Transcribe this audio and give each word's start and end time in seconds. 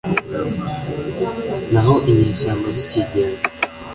naho 1.71 1.93
inyeshyamba 2.09 2.67
zikigenga. 2.77 3.41